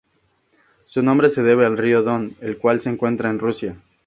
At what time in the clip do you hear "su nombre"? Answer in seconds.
0.83-1.29